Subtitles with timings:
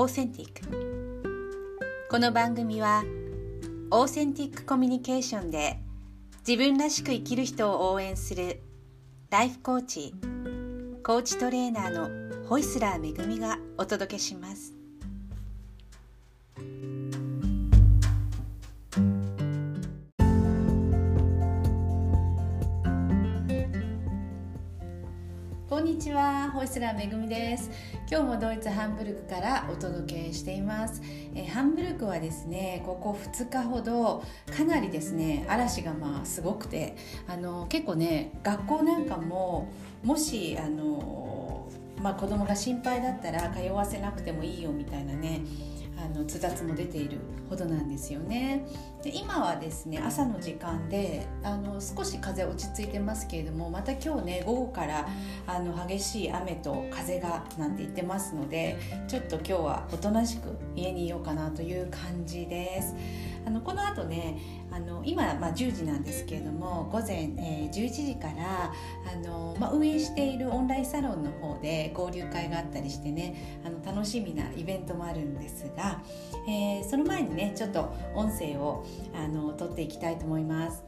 [0.00, 3.02] オーセンティックこの番組は
[3.90, 5.80] オーセンティックコミュニケーションで
[6.46, 8.62] 自分らしく生きる人を応援する
[9.28, 10.14] ライフコーチ
[11.02, 14.77] コーチトレーナーのホイスラーめぐみがお届けします。
[25.78, 27.70] こんにちは、ホイスラーめぐみです。
[28.10, 31.00] 今日もドイツハンブルクからお届けしています。
[31.36, 36.96] えハンブルクはですねここ2日ほどかなりですね嵐がまあすごくて
[37.28, 39.68] あの結構ね学校なんかも
[40.02, 41.70] もしあの
[42.02, 45.42] まあ子供が心配だったら通わせなくてもいいよみたいなね
[46.28, 47.18] 通達も出ている
[47.48, 48.66] ほどなんですよね。
[49.02, 55.08] で今はですね朝の時間であの少し風落ち着いてますけれどもまた今日ね午後から
[55.46, 62.94] あの激しい雨と風がなんて言ってますのでちょっと今日はおとなしく家にいようかなという感じです。
[63.48, 64.36] あのこの後ね
[64.70, 68.70] あの今、まあ、10時なんですけれども午前、えー、11時から
[69.10, 76.02] あの、まあ、運営しているオンラインサロンの方で交流会があったりしてねあの楽しみなイベントもあるんですが、
[76.46, 78.84] えー、その前にねちょっと音声を
[79.14, 80.87] あの撮っていきたいと思います。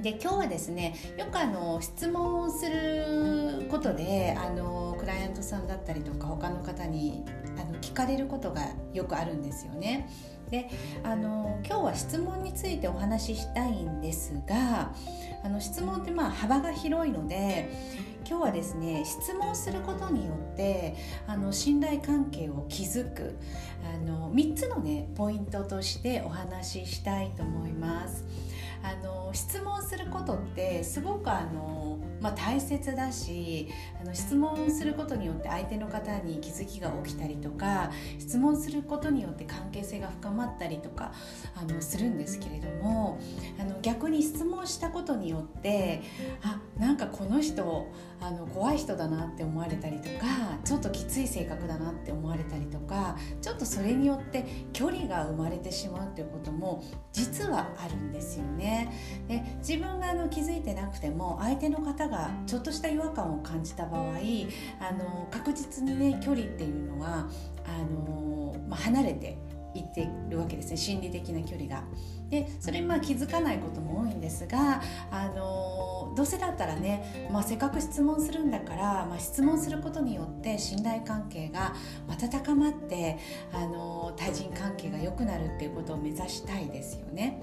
[0.00, 7.24] で今日はですねよくあの質問をすることであのクライアントさんだったりとか他の方に
[7.58, 10.08] あの聞かれることがよくあるんですよね。
[10.50, 10.70] で
[11.02, 14.92] あの今日は質問についてお話ししたいんですが
[15.42, 17.68] あの質問ってまあ幅が広いので
[18.28, 20.94] 今日はですね質問することによって
[21.26, 23.36] あの信頼関係を築く
[23.84, 28.24] あの3つのねポイントとしてお話ししたいと思います。
[28.82, 33.68] あの質問することってすごくあの、まあ、大切だし
[34.00, 41.12] あの質問することによって相手の方に気づきが起きたりとか質問することによって関係性が深まったりとか
[41.54, 43.18] あのするんですけれども
[43.58, 46.02] あの逆に質問したことによって
[46.42, 56.82] あなんかこの人あの怖い人だなって思われたりとかちょっときつい性格だなって思われたりとかちょっとそれによって距離が生まれてしまうっていうことも
[57.12, 58.65] 実はあるんですよね。
[58.66, 58.92] ね
[59.28, 64.02] で自分があの気づいてなくても相手の方がちょっとした違和感を感じた場合
[64.80, 67.28] あの確実にね距離っていうのは
[67.64, 69.38] あの、まあ、離れて
[69.74, 71.84] いってるわけですね心理的な距離が。
[72.30, 74.82] でそれまあ気づかないことも多いんですが、
[75.12, 81.74] あのどうせだったらね、まあ、せっかく質問するんだから、まあ、質問することによって信頼関係が
[82.08, 83.18] また高まって、
[83.52, 87.40] あの対人関係が良くなるっていうことを目指したいですよね。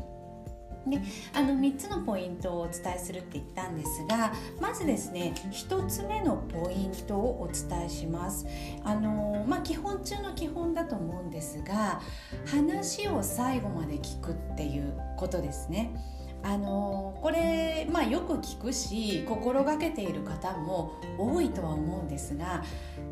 [0.88, 1.02] で
[1.34, 8.46] あの3つのポイントをお伝えするって言ったんですがまずですね1つ目のポイントをお伝えします。
[8.84, 12.02] あの、まあ、基本中の基本だと思うんですが
[12.46, 15.96] 話を最後まで聞くっていうことですね。
[16.46, 22.64] あのこれ、まあ、よく聞くし心がけている方も多いとは思うんですが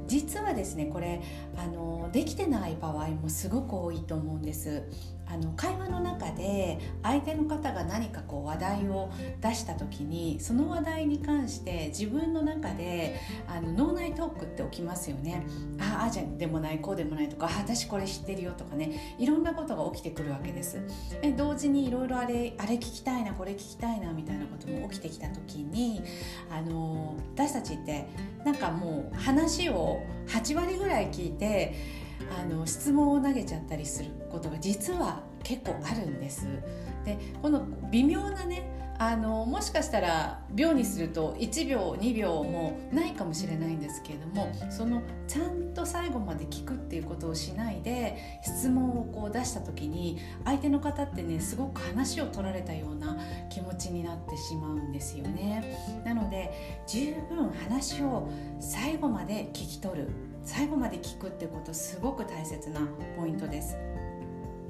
[0.05, 1.21] 実はですねこれ
[1.55, 4.83] あのできてない場合もすごく多いと思うんです。
[5.31, 9.09] あの会話の中で相手の方が何かこう話題を
[9.39, 15.45] 出した時にその話題に関して自分の中であの脳内トークって起きますよね。
[15.79, 19.15] ああじゃでもないこうでもないとか私これ知ってるよとかね。
[19.17, 20.81] いろんなことが起きてくるわけです。
[21.21, 26.01] え同時にいろいろあれあれ聞きたいなこれ聞きたいなみたいなことも起きてきた時に
[26.49, 28.07] あの私たちって
[28.43, 32.00] なんかもう話を8割ぐらい聞いて
[32.39, 36.45] あの質問を投げちゃったりすることが実は結構あるんです。
[37.05, 53.17] でこの微妙なねあのもしかしたら秒にすると1秒2秒もないかもしれないんですけれどもそのちゃんと最後まで聞くっていうことをしないで質問をこう出した時に相手の方ってねすごく話を取られたような
[53.49, 56.03] 気持ちになってしまうんですよね。
[56.05, 60.09] なので十分話を最後まで聞き取る
[60.43, 62.81] 最後まで聞くってことすごく大切な
[63.17, 63.75] ポイントです。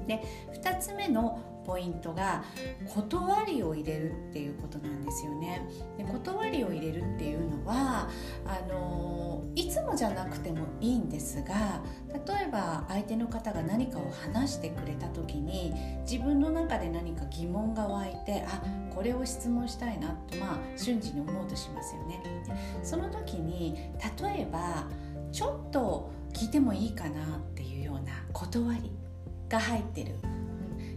[0.06, 0.22] で
[0.54, 2.44] 2つ目のポイントが
[2.86, 5.66] 断りを入れるっていうことなんですよね。
[5.96, 8.08] で断りを入れるっていうのは
[8.46, 15.74] あのいつもじゃなくてもいいんですが例えば相手の方が何かを話してくれた時に
[16.08, 18.62] 自分の中で何か疑問が湧いてあ
[18.94, 22.22] これを質問したいなとまあ瞬時に思うとしますよね。
[22.82, 23.76] その時に
[24.20, 24.86] 例えば
[25.30, 28.92] ちょっと聞いてもいいかなっていうような断り
[29.48, 30.14] が入ってる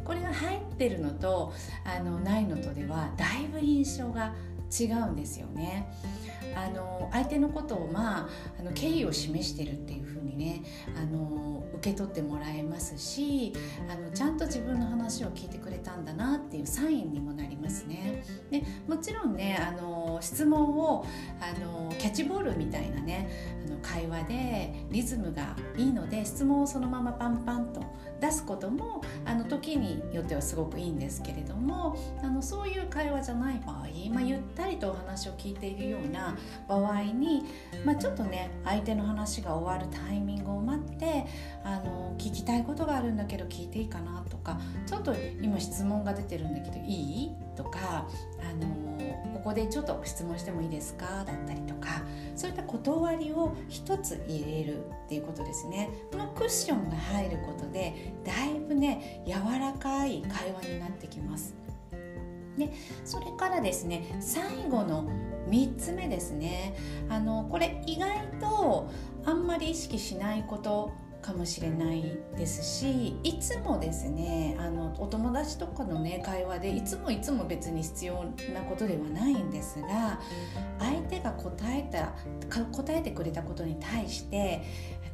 [0.05, 1.51] これが入ってるのと
[1.83, 4.33] あのないのとではだいぶ印象が
[4.79, 5.91] 違うんですよね。
[6.55, 8.29] あの相手のことをまあ
[8.59, 10.63] あの敬意を示してるっていう風にね
[10.95, 13.51] あの受け取ってもらえますし
[13.89, 18.23] あのちゃんと自分の話を聞いてくれたんだなっていうサインにもなりますね。
[18.49, 21.05] でもちろんねあの質問を
[21.39, 23.29] あのキャッチボールみたいなね
[23.65, 27.81] あの会話でリズムがいいので質問をそのままパンパンと
[28.21, 33.75] 出すこともあの時によってはすごくいいんですけれどもあのそういう会話じゃない場合、
[34.13, 36.35] まあ、ゆったりとお話を聞いているような
[36.67, 37.43] 場合に、
[37.85, 41.25] まあ、ちょっとね相手の話が終わるタイミングを待って
[41.63, 47.31] あの聞きたいことがあるんだけど聞いていいかなとかちょっと今質問が出てるんだけどいい？
[47.55, 48.07] とか
[48.39, 51.23] あのここでちょっと質問してもいいですか？
[51.25, 52.03] だったりとか
[52.35, 55.89] そういった断りを一つ入れるっていうことですね。
[56.11, 61.55] このクッションが入ることでだいぶね柔らかい会話になってきます。
[62.57, 62.71] で
[63.03, 65.09] それからですね最後の
[65.49, 66.75] 3つ目ですね。
[67.09, 68.89] あのこれ意外と
[69.25, 70.91] あんまり意識しないこと
[71.25, 80.19] かもしれないですしいつもですねあのお友達とかのね会話でいつもいつも別に必要なことではないんですが
[80.77, 82.13] 相手が答えた
[82.71, 84.61] 答えてくれたことに対して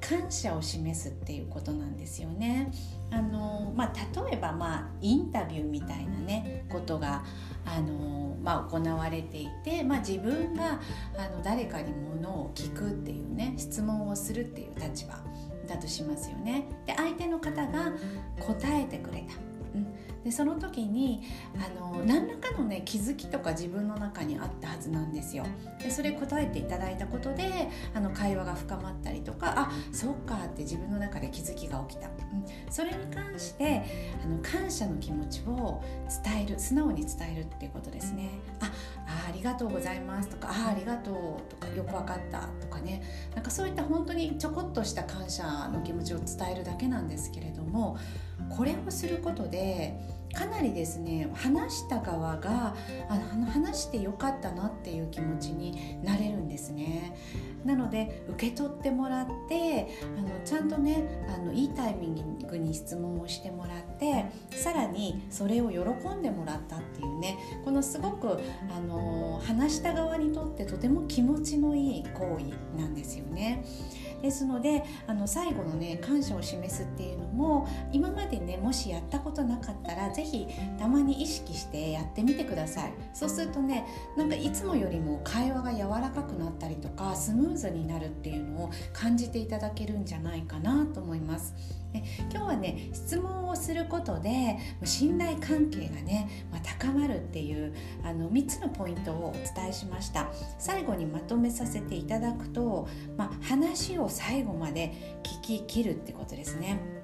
[0.01, 2.71] 感謝を示すっていうことなんですよね。
[3.11, 3.93] あのまあ、
[4.27, 7.23] 例えば、まあ、インタビューみたいなねことが
[7.65, 10.79] あの、まあ、行われていて、まあ、自分が
[11.17, 15.19] あの誰かにものを聞くっていうね質問をするっていう立場
[15.71, 16.65] だとしますよね。
[16.85, 17.93] で相手の方が
[18.39, 19.35] 答えてくれた。
[19.73, 19.87] うん、
[20.23, 21.23] でその時に
[21.55, 25.45] あの何らかのね気づきとか自分の中にあったはずなんですよ。
[25.79, 33.83] でそれ答えていただいたことであの会話が深まったりとかあそうかって自分の中で気づきが起きた、うん、それに関して
[34.23, 35.81] あの感謝の気持ちを
[36.23, 38.29] 伝える素直に伝えるっていうことですね。
[38.61, 38.71] あ
[39.07, 41.15] あありがとうございますとかあありがとう
[41.49, 43.01] とかよくわかったとかね
[43.35, 47.97] なんかそういった本当にちょこっとした感謝の気持ちを伝えるだけなんですけれども
[48.49, 49.93] これをすることで
[50.33, 52.75] かなりですね話した側が
[53.09, 57.15] あの話してよかったなっていう気持ちになれるんですね。
[57.65, 59.87] なので受け取ってもらって
[60.17, 65.79] あのちゃんとねあのいいタイミングに質問をしてもらってさらにそれを喜
[66.09, 68.39] んでもらったっていうねこのすごく
[68.75, 73.63] あの話した側にとってとても気持ちのいい行為なんですよね。
[74.21, 80.47] ですのであの最後のね感謝を示すっていうのも今までねもしやったことなかったら是非
[80.77, 82.93] たまに意識してやってみてください。
[83.13, 83.85] そうするとね
[84.17, 91.53] なんかいつもよりも会話が柔らかくなったりとかスムーズになるっていうのを感じていただけるんじゃないかなと思います。
[91.91, 100.31] で今日はね質問をすることで信頼関係がね、まあ、高まるっていうあの3つのポイントをお伝えしました。
[100.57, 107.00] 最後にまとめさせていただくと、まあ、話を最後まで聞き切るってことですね。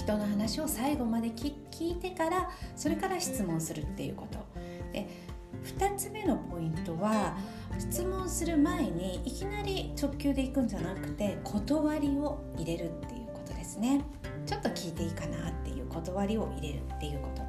[0.00, 4.38] 人の話を最後まで聞いてからそれから質問するっていうこと。
[4.92, 5.08] で
[5.64, 7.36] 2つ目のポイントは
[7.78, 13.30] 質問する前にいきなり直球でいくんじゃなくて断りを入れるっていう
[13.60, 14.04] ですね。
[14.46, 17.42] ちょっと聞いていいかなっていう断りを入れるっていうこと、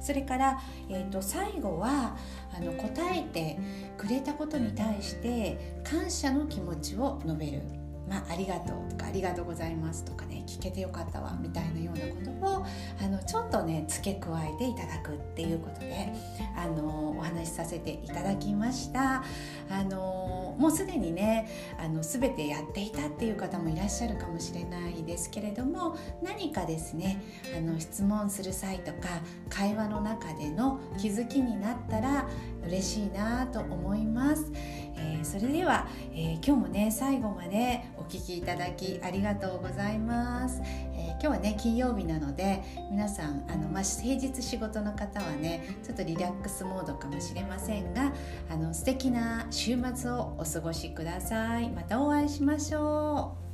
[0.00, 2.16] それから、えーと、最後は
[2.56, 3.58] あの答えて
[3.96, 7.79] くれたことに対して感謝の気持ちを述べる。
[8.10, 12.66] まあ、ありがとうとかありがとうございますとかね聞けてよかったわみたいなようなことを
[13.00, 16.12] あのちょっとね付け加えていただくっていうことで
[16.56, 19.22] あのお話しさせていただきました。
[19.70, 21.48] あのもうすでにね
[21.78, 27.22] あの全てやっていたっていう方もいらっしゃるかもしれないですけれども何かですね
[27.56, 32.28] あの質問する際とか会話の中での気づきになったら
[32.66, 34.52] 嬉しいなと思います、
[35.00, 40.60] えー、それでは、えー、今日もね最後までお聴きいただきありがとうございます、
[40.94, 48.12] えー、今日はね金曜日なので皆さんあの、まあ、平日仕事の方はねちょっとリラックスモードかもしれませんが
[48.50, 51.70] あの素敵な週末をお過ごしください。
[51.70, 53.49] またお会いしましょう。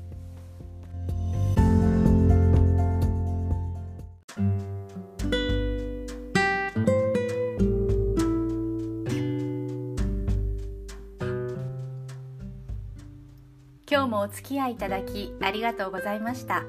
[13.89, 16.65] 今日もお付き合いいただきありがとうございました。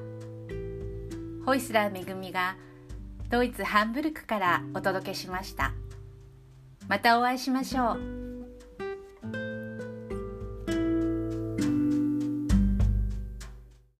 [1.44, 2.56] ホイスラーめぐみが
[3.28, 5.72] ドイツハンブルクからお届けしました。
[6.86, 8.17] またお会いしましょう。